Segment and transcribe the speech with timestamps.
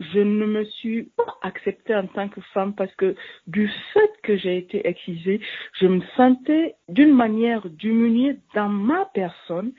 [0.00, 3.14] je ne me suis pas acceptée en tant que femme parce que
[3.46, 5.40] du fait que j'ai été excisée,
[5.78, 9.72] je me sentais d'une manière diminuée dans ma personne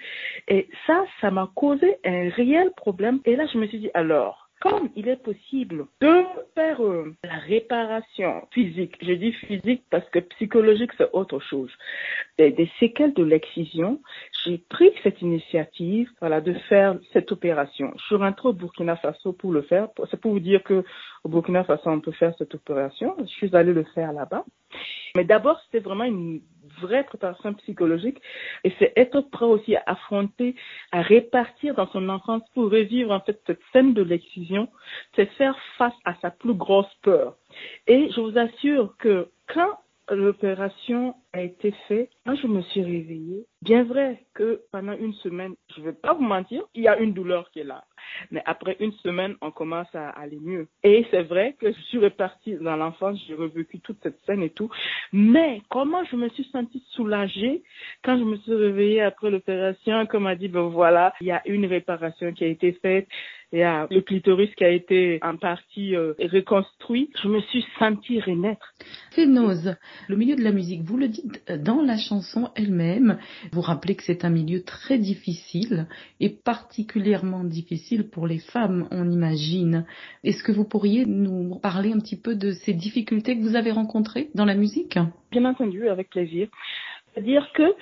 [0.47, 3.19] et ça, ça m'a causé un réel problème.
[3.25, 7.35] Et là, je me suis dit, alors, comme il est possible de faire euh, la
[7.35, 11.71] réparation physique, je dis physique parce que psychologique c'est autre chose,
[12.37, 13.99] des, des séquelles de l'excision,
[14.43, 17.91] j'ai pris cette initiative, voilà, de faire cette opération.
[17.97, 19.89] Je suis rentrée au Burkina Faso pour le faire.
[20.09, 20.83] C'est pour vous dire que
[21.23, 23.15] au Burkina Faso on peut faire cette opération.
[23.19, 24.45] Je suis allée le faire là-bas.
[25.15, 26.41] Mais d'abord c'était vraiment une
[26.79, 28.21] vraie préparation psychologique
[28.63, 30.55] et c'est être prêt aussi à affronter,
[30.91, 34.69] à répartir dans son enfance pour revivre en fait cette scène de l'excision,
[35.15, 37.35] c'est faire face à sa plus grosse peur.
[37.87, 39.77] Et je vous assure que quand
[40.09, 45.53] l'opération a été faite, quand je me suis réveillée, bien vrai que pendant une semaine,
[45.73, 47.85] je ne vais pas vous mentir, il y a une douleur qui est là.
[48.31, 50.67] Mais après une semaine, on commence à aller mieux.
[50.83, 54.49] Et c'est vrai que je suis repartie dans l'enfance, j'ai revécu toute cette scène et
[54.49, 54.69] tout.
[55.13, 57.63] Mais comment je me suis sentie soulagée
[58.03, 61.41] quand je me suis réveillée après l'opération, comme a dit, ben voilà, il y a
[61.45, 63.07] une réparation qui a été faite.
[63.53, 67.09] Il y a le clitoris qui a été en partie euh, reconstruit.
[67.21, 68.73] Je me suis sentie renaître.
[69.11, 69.75] Fénose,
[70.07, 73.19] le milieu de la musique, vous le dites dans la chanson elle-même.
[73.51, 75.87] Vous rappelez que c'est un milieu très difficile
[76.21, 79.85] et particulièrement difficile pour les femmes, on imagine.
[80.23, 83.71] Est-ce que vous pourriez nous parler un petit peu de ces difficultés que vous avez
[83.71, 84.97] rencontrées dans la musique?
[85.31, 86.47] Bien entendu, avec plaisir.
[87.13, 87.75] C'est-à-dire que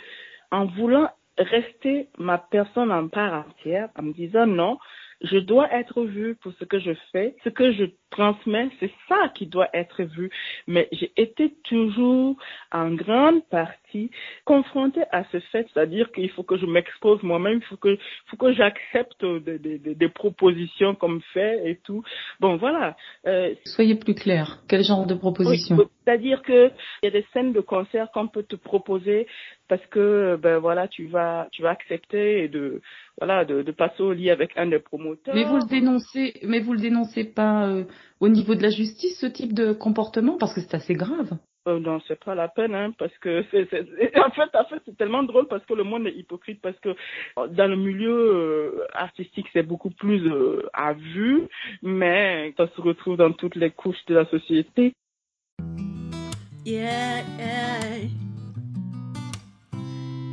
[0.49, 4.77] en voulant rester ma personne en part entière, en me disant non,
[5.21, 9.29] je dois être vue pour ce que je fais, ce que je transmets, c'est ça
[9.35, 10.29] qui doit être vu.
[10.67, 12.35] Mais j'ai été toujours
[12.71, 14.11] en grande partie
[14.45, 18.37] confrontée à ce fait, c'est-à-dire qu'il faut que je m'expose moi-même, il faut que, faut
[18.37, 22.03] que j'accepte des, des, des, propositions comme fait et tout.
[22.39, 22.95] Bon, voilà.
[23.25, 24.59] Euh, Soyez plus clair.
[24.67, 26.71] Quel genre de propositions oui, C'est-à-dire que
[27.01, 29.27] il y a des scènes de concert qu'on peut te proposer
[29.67, 32.81] parce que ben voilà, tu vas, tu vas accepter de,
[33.17, 35.35] voilà, de, de passer au lit avec un des promoteurs.
[35.35, 37.67] Mais vous le dénoncez, mais vous le dénoncez pas.
[37.67, 37.83] Euh
[38.19, 41.37] au niveau de la justice ce type de comportement Parce que c'est assez grave.
[41.67, 43.67] Euh, non, c'est pas la peine, hein, parce que c'est,
[44.17, 46.95] en fait, en fait, c'est tellement drôle parce que le monde est hypocrite parce que
[47.35, 51.47] dans le milieu euh, artistique, c'est beaucoup plus euh, à vue,
[51.81, 54.93] mais ça se retrouve dans toutes les couches de la société.
[56.65, 57.97] Yeah, yeah,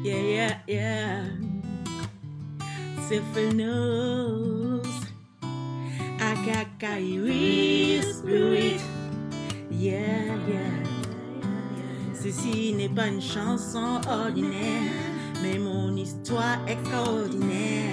[0.05, 1.47] yeah, yeah, yeah.
[8.03, 8.81] Spirit.
[9.71, 10.71] Yeah, yeah.
[12.15, 14.93] Ceci n'est pas une chanson ordinaire,
[15.43, 17.86] mais mon histoire extraordinaire.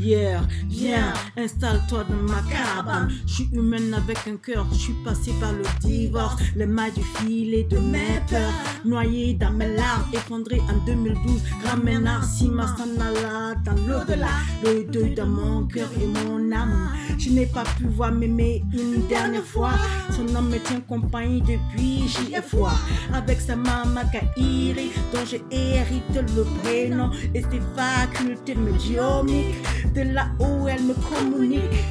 [0.00, 3.10] Viens, installe-toi dans ma cabane.
[3.26, 7.02] Je suis humaine avec un cœur, je suis passé par le divorce, le mal du
[7.02, 8.52] filet de mes peurs.
[8.86, 11.42] Noyé dans mes larmes, effondré en 2012.
[11.66, 14.28] Ramène Arsima Sanala dans l'au-delà.
[14.64, 16.88] Le deuil dans mon cœur et mon âme.
[17.18, 19.72] Je n'ai pas pu voir m'aimer une dernière fois.
[20.16, 22.72] Son nom me tient compagnie depuis j'y ai foi.
[23.12, 29.56] Avec sa maman Kairi, dont j'ai hérité le prénom et ses facultés médiumiques
[29.94, 31.84] de là où elle me communique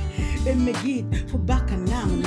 [0.45, 1.05] et me guide.
[1.29, 2.21] Faut pas qu'un âme.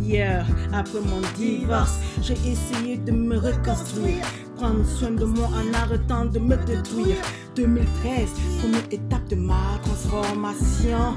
[0.00, 4.24] Hier, après mon divorce, j'ai essayé de me reconstruire.
[4.56, 7.16] Prendre soin de moi en arrêtant de me détruire.
[7.54, 8.28] 2013,
[8.60, 11.14] première étape de ma transformation.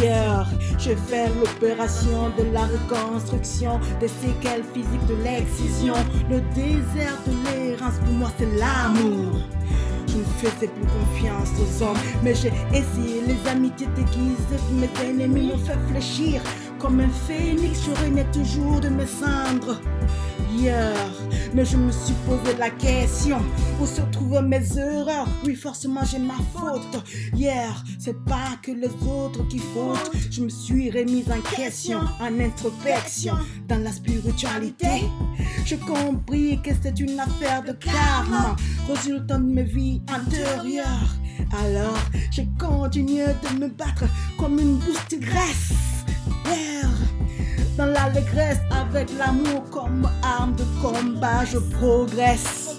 [0.00, 0.46] Hier,
[0.78, 5.94] j'ai fait l'opération de la reconstruction des séquelles physiques de l'excision.
[6.30, 9.40] Le désert de l'errance, pour moi, c'est l'amour.
[10.12, 14.60] Je ne faisais plus confiance aux hommes, mais j'ai essayé les amitiés déguisées.
[14.72, 16.42] Mes ennemis m'ont fait fléchir.
[16.78, 19.80] Comme un phénix, je renais toujours de mes cendres.
[20.52, 20.94] Hier,
[21.54, 23.38] mais je me suis posé la question
[23.80, 25.28] où se trouvent mes erreurs.
[25.44, 27.04] Oui, forcément, j'ai ma faute.
[27.34, 30.10] Hier, c'est pas que les autres qui fautent.
[30.30, 33.34] Je me suis remise en question, en introspection,
[33.68, 35.04] dans la spiritualité.
[35.64, 38.56] J'ai compris que c'est une affaire de karma,
[38.88, 41.16] résultant de mes vies antérieures.
[41.64, 41.98] Alors,
[42.30, 44.04] j'ai continué de me battre
[44.38, 45.72] comme une douce tigresse.
[47.76, 50.08] Dans l'allégresse, avec l'amour comme de
[50.80, 52.76] combat, je progresse.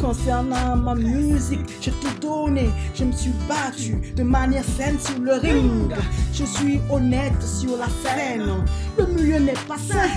[0.00, 5.34] Concernant ma musique, j'ai tout donné, je me suis battu de manière saine sur le
[5.34, 5.92] ring.
[6.32, 8.64] Je suis honnête sur la scène,
[8.96, 10.08] le milieu n'est pas sain.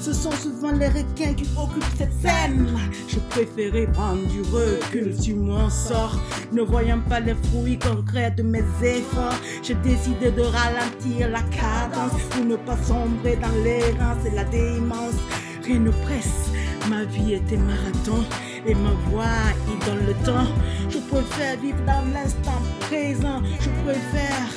[0.00, 2.68] Ce sont souvent les requins qui occupent cette scène.
[3.08, 6.20] Je préférais prendre du recul sur mon sort.
[6.52, 9.34] Ne voyant pas les fruits concrets de mes efforts,
[9.64, 15.18] j'ai décidé de ralentir la cadence pour ne pas sombrer dans l'errance et la démence.
[15.64, 16.52] Rien ne presse,
[16.88, 18.24] ma vie était marathon
[18.66, 20.50] et ma voix est dans le temps.
[20.88, 24.48] Je préfère vivre dans l'instant présent, je préfère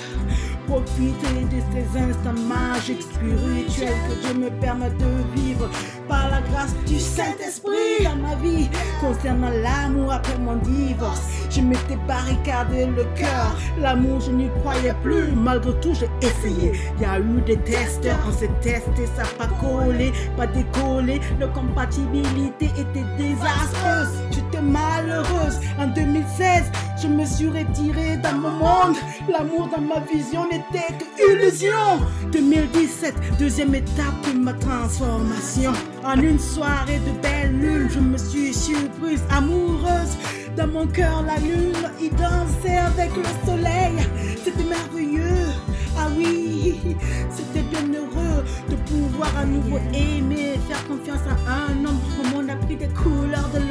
[0.67, 5.69] profiter de ces instants magiques spirituels que Dieu me permet de vivre
[6.51, 8.69] grâce du Saint-Esprit dans ma vie.
[9.01, 13.55] Concernant l'amour après mon divorce, je m'étais barricadé le cœur.
[13.79, 15.31] L'amour, je n'y croyais plus.
[15.35, 16.73] Malgré tout, j'ai essayé.
[16.97, 21.21] Il y a eu des tests, on s'est testé, ça n'a pas collé, pas décollé.
[21.39, 24.19] La compatibilité était désastreuse.
[24.31, 25.59] J'étais malheureuse.
[25.79, 28.97] En 2016, je me suis retirée dans mon monde.
[29.29, 31.99] L'amour dans ma vision n'était qu'illusion.
[32.31, 35.71] 2017, deuxième étape de ma transformation.
[36.03, 40.17] En une soirée de belle lune, je me suis surprise amoureuse.
[40.57, 43.93] Dans mon cœur, la lune, il dansait avec le soleil.
[44.43, 45.47] C'était merveilleux.
[45.97, 46.79] Ah oui,
[47.29, 51.99] c'était bien heureux de pouvoir à nouveau aimer, faire confiance à un homme.
[52.19, 53.68] Au monde a pris des couleurs de.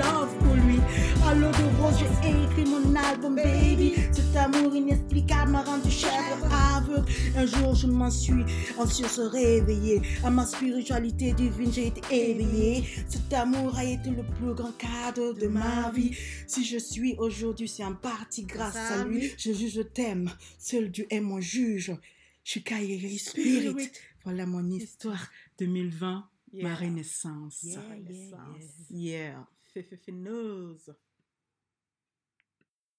[1.28, 3.92] À l'eau de rose, j'ai écrit mon album, baby.
[4.12, 7.04] Cet amour inexplicable m'a rendu chèvre aveugle.
[7.36, 8.44] Un jour, je m'en suis
[8.78, 10.00] en se réveillé.
[10.24, 12.82] À ma spiritualité divine, j'ai été éveillé.
[13.06, 16.16] Cet amour a été le plus grand cadeau de ma vie.
[16.46, 19.30] Si je suis aujourd'hui, c'est en partie grâce à lui.
[19.36, 20.30] Je juge, je t'aime.
[20.58, 21.94] Seul Dieu est mon juge.
[22.42, 23.90] Je suis Kairi Spirit.
[24.24, 25.28] Voilà mon histoire
[25.58, 27.64] 2020, ma renaissance.
[27.64, 28.38] Yeah, yeah,
[28.88, 29.46] Yeah.
[29.74, 30.94] Féféféneuse.